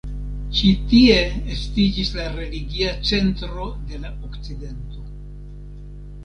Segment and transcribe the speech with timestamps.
[0.59, 1.17] Ĉi tie
[1.55, 5.07] estiĝis la religia centro de la okcidento.